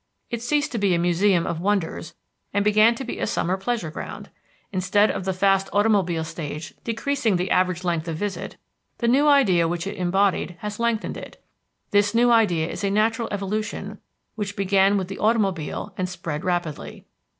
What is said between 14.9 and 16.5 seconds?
with the automobile and spread